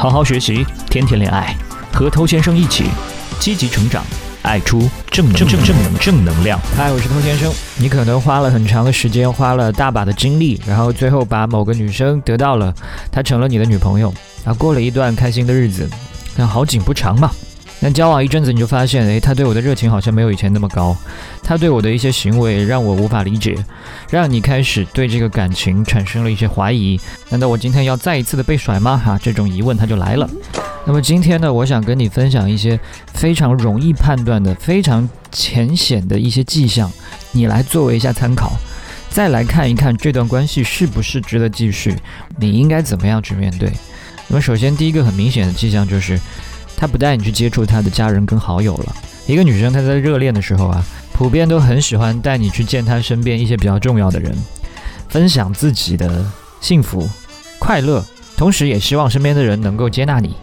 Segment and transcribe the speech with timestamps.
[0.00, 1.54] 好好学习，天天恋爱，
[1.92, 2.84] 和偷先生一起
[3.38, 4.02] 积极成长，
[4.40, 6.58] 爱出正正正正能正能量。
[6.74, 7.52] 嗨，我是偷先生。
[7.76, 12.74] 你可能花了很长的时间，花了大把的精力，然后最后把某个女生得到了，
[13.12, 14.10] 她成了你的女朋友，
[14.42, 15.86] 然后过了一段开心的日子，
[16.34, 17.30] 但好景不长嘛。
[17.82, 20.94] 那交往一阵子，你就发现，诶，他对我的热情好像没有以前那么高，
[21.42, 23.56] 他对我的一些行为让我无法理解，
[24.10, 27.00] 让你开始对这个感情产生了一些怀疑。
[27.30, 29.00] 难道我今天要再一次的被甩吗？
[29.02, 30.28] 哈，这种疑问他就来了。
[30.84, 32.78] 那么今天呢，我想跟你分享一些
[33.14, 36.92] 非常容易判断的、非常浅显的一些迹象，
[37.32, 38.52] 你来作为一下参考，
[39.08, 41.96] 再来看一看这段关系是不是值得继续，
[42.38, 43.72] 你应该怎么样去面对。
[44.28, 46.20] 那么首先第一个很明显的迹象就是。
[46.80, 48.96] 他不带你去接触他的家人跟好友了。
[49.26, 54.34] 一个女生她在热恋的时候啊，普遍都很喜欢带你去见她身边一些比较重要的人，
[55.06, 56.24] 分享自己的
[56.62, 57.06] 幸福、
[57.58, 58.02] 快乐，
[58.34, 60.34] 同时也希望身边的人能够接纳你。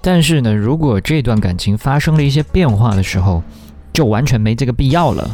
[0.00, 3.42] 但是呢，如果这段感情发生了一些变化的时候，
[3.92, 5.30] 就完全没这个必要了。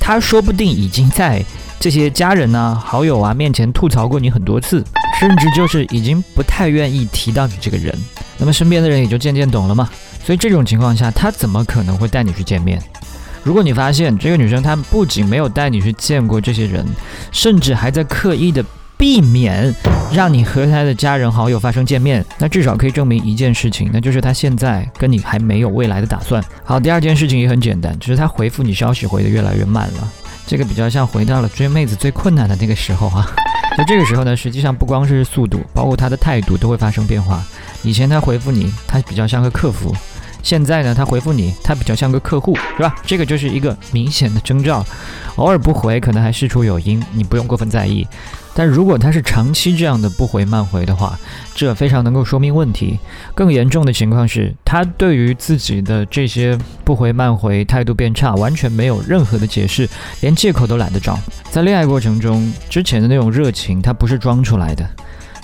[0.00, 1.44] 他说不定已经在
[1.78, 4.82] 这些家人啊、好友啊面前吐槽过你很多次，
[5.20, 7.96] 甚至就是已经不太愿意提到你这个人。
[8.42, 9.88] 那么身边的人也就渐渐懂了嘛，
[10.24, 12.82] 所以这种情况下，他怎么可能会带你去见面？
[13.44, 16.84] 如果你发现这个女生她不仅没有带你去见过这些人，
[17.30, 18.64] 甚至还在刻意的
[18.96, 19.72] 避免
[20.12, 26.42] 让你和她的家人好友发生见面，那至少可以证明一件事情，那就是她现在跟你还没有未来的打算。
[26.64, 30.12] 好，第二件事情也很简单，就是她回复你消息回的越来越慢了，
[30.48, 33.30] 这个比较像回到了追妹子最困难的那个时候啊。
[33.78, 37.42] 就这个时候呢，实际上不光是速度，包括她的态度都会发生变化。
[37.82, 39.92] 以前他回复你，他比较像个客服；
[40.42, 42.94] 现在呢，他回复你，他比较像个客户，是吧？
[43.04, 44.84] 这个就是一个明显的征兆。
[45.36, 48.06] 偶尔不回，可能还事出有因，你不用过分在意。
[48.54, 51.18] 但如果他是长期这样的不回慢回的话，
[51.54, 52.98] 这非常能够说明问题。
[53.34, 59.88] 更严重的情况是，他对于自己的这些不回慢回态度变差，完全没有任何的解释，
[60.20, 61.18] 连借口都懒得找。
[61.50, 64.86] 在恋爱过程中，之前的那种热情，他不是装出来的。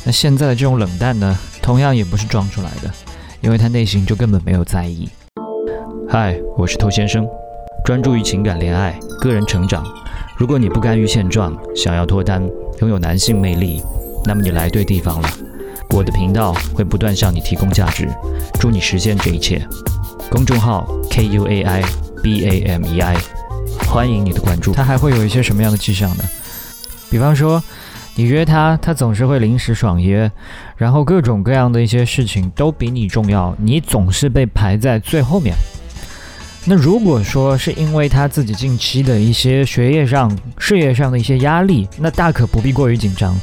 [0.05, 2.91] 那现在的这种冷淡呢，同样也不是装出来的，
[3.43, 5.07] 因为他内心就根本没有在意。
[6.09, 7.29] 嗨，我是偷先生，
[7.85, 9.85] 专注于情感、恋爱、个人成长。
[10.39, 12.43] 如果你不甘于现状，想要脱单，
[12.81, 13.83] 拥有男性魅力，
[14.25, 15.29] 那么你来对地方了。
[15.91, 18.09] 我的频道会不断向你提供价值，
[18.59, 19.61] 助你实现这一切。
[20.31, 21.83] 公众号 K U A I
[22.23, 23.15] B A M E I，
[23.87, 24.73] 欢迎你的关注。
[24.73, 26.25] 他还会有一些什么样的迹象呢？
[27.11, 27.63] 比方说。
[28.19, 30.29] 你约他，他总是会临时爽约，
[30.77, 35.55] 然后各种各样的一些事情都比你重要，你总是被排在最后面。
[36.65, 43.39] 那如果说是因为他自己近期的一些学业上、事业上的一些压力，那大可不必过于紧张。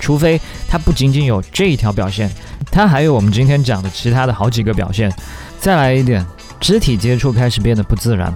[0.00, 2.30] 除非他不仅仅有这一条表现，
[2.72, 5.12] 他还有我们今天讲的其他的好几个表现。
[5.60, 6.24] 再来一点，
[6.58, 8.34] 肢体接触开始变得不自然。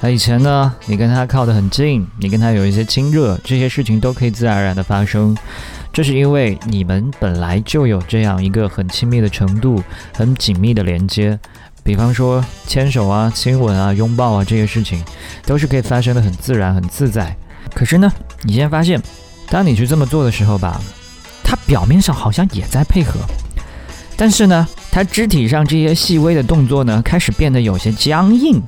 [0.00, 5.36] 那以前呢，你跟他靠得很近，你跟他有一些亲热，这些事情都可以自然而然的发生。
[5.92, 11.38] 这是因为你们本来就有这样一个很亲密的程度，很紧密的连接。
[11.82, 15.02] 比方说牵手啊、亲吻啊、拥抱啊这些事情，
[15.46, 17.34] 都是可以发生的很自然、很自在。
[17.74, 18.12] 可是呢，
[18.42, 19.00] 你现在发现，
[19.48, 20.80] 当你去这么做的时候吧，
[21.42, 23.20] 他表面上好像也在配合，
[24.16, 28.60] 但是呢，他肢体上这些细微的动作呢，开始变得有些僵硬。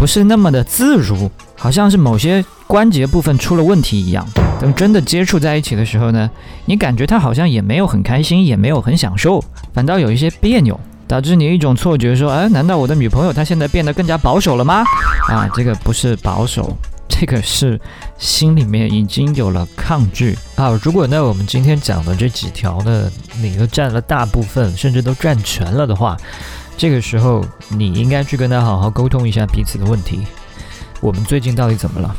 [0.00, 4.26] 不是那么的自如，好像是某些关节部分出了问题一样。
[4.58, 6.30] 等真的接触在一起的时候呢，
[6.64, 9.44] 你感觉他好像也没有很开心，也没有很享受，
[9.74, 14.82] 反倒有一些别扭，导致你一种错觉，说，哎，难道我的女朋友她现在变得更加保守了吗？
[15.28, 16.74] 啊，这个不是保守，
[17.06, 17.78] 这个是
[18.16, 20.80] 心里面已经有了抗拒啊。
[20.82, 23.10] 如果呢，我们今天讲的这几条呢，
[23.42, 26.16] 你都占了大部分，甚至都占全了的话。
[26.80, 30.26] 这个时候，你应该去跟他好好沟通一下彼此的问题。
[31.02, 32.16] 我们最近到底怎么了？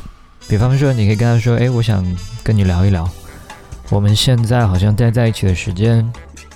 [0.48, 2.06] 比方说，你可以跟他说：“哎，我想
[2.44, 3.10] 跟你聊一聊，
[3.90, 6.08] 我们现在好像待在一起的时间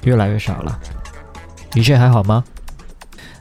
[0.03, 0.79] 越来越少了，
[1.73, 2.43] 一切还好吗？”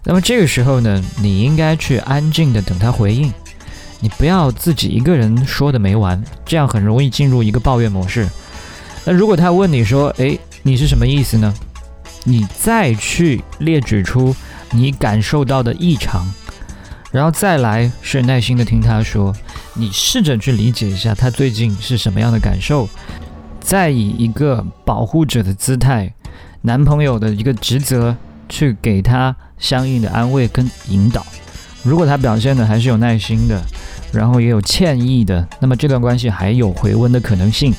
[0.02, 3.30] 那么这个时候呢，你应该去安静的等他回应，
[4.00, 8.26] 你不要自己一个人说的没完，这样很容易进入一个抱怨模式。
[9.04, 11.54] 那如果他问你说：“哎，你是什么意思呢？”
[12.26, 14.34] 你再去列举出。
[14.74, 16.26] 你感受到的异常，
[17.12, 19.32] 然后再来是耐心的听他说，
[19.74, 22.88] 你试着去理解一下他最近是什么样的感受，
[23.60, 26.12] 再以一个保护者的姿态，
[26.62, 28.16] 男朋友的一个职责
[28.48, 31.24] 去给他相应的安慰跟引导。
[31.84, 33.62] 如果他表现的还是有耐心的，
[34.12, 37.72] 然后也有歉意的，那么这段关系还有回温的可能性。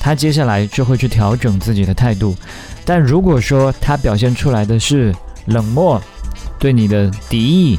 [0.00, 2.34] 他接下来就会去调整自己的态度。
[2.84, 5.14] 但如果说他表现出来的是
[5.46, 6.02] 冷漠，
[6.62, 7.76] 对你的敌意，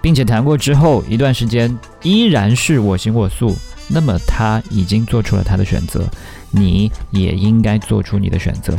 [0.00, 3.54] 并且谈过之后一段时间依然是我行我素，
[3.88, 6.08] 那么他已经做出了他的选择，
[6.50, 8.74] 你也应该做出你的选择。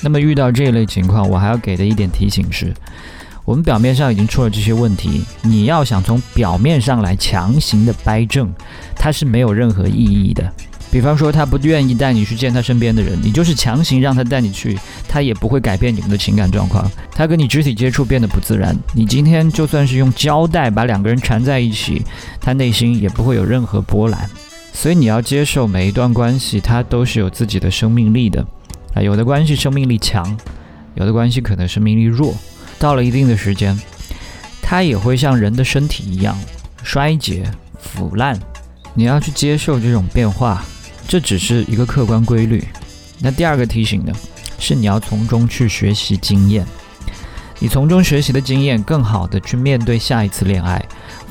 [0.00, 2.72] 那么遇到这类情况，我还要给的一点提醒是。
[3.44, 8.50] 我们表面上已经出了这些问题，你要想从表面上来强行的掰正，
[8.96, 10.50] 它是没有任何意义的。
[10.90, 16.90] 比方说，他不愿意带你去见他身边的人，你就是强行让他带你去，他也不会改变你们的情感状况。
[17.12, 22.02] 他跟你肢体接触变得不自然，你今天就算是用胶带把两个人缠在一起，
[22.40, 24.28] 他内心也不会有任何波澜。
[24.72, 28.46] 所以你要接受每一段关系，它都是有自己的生命力的。
[28.94, 30.38] 啊，有的关系生命力强，
[30.94, 32.34] 有的关系可能生命力弱。
[32.78, 33.76] 到了一定的时间，
[34.62, 36.38] 它也会像人的身体一样
[36.82, 37.42] 衰竭、
[37.80, 38.38] 腐烂。
[38.94, 40.64] 你要去接受这种变化，
[41.08, 42.62] 这只是一个客观规律。
[43.18, 44.12] 那第二个提醒呢，
[44.60, 46.64] 是你要从中去学习经验。
[47.58, 50.80] 你从中学习的经验，更好的去面对下一次恋爱。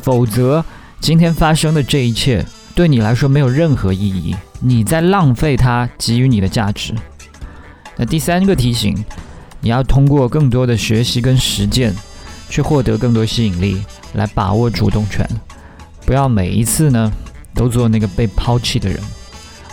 [0.01, 0.65] 否则，
[0.99, 2.45] 今天发生的这一切
[2.75, 6.93] 对你来说没有任何意义，你在浪费它给予你的价值。
[7.95, 8.97] 那第三个提醒。
[9.59, 11.91] 你要通过更多的学习跟实践，
[12.47, 13.83] 去获得更多吸引力，
[14.13, 15.27] 来把握主动权。
[16.05, 17.11] 不要每一次呢
[17.55, 18.99] 都做那个被抛弃的人。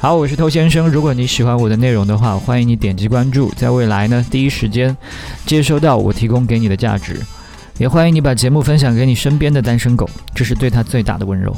[0.05, 0.87] 好，我是偷先生。
[0.87, 4.95] 如果你喜欢我的内容的话，欢迎你点击关注，在未来呢第一时间
[5.47, 7.19] 接收到我提供给你的价值。
[7.79, 11.57] 也欢迎你把节目分享给你身边的单身狗，这是对他最大的温柔。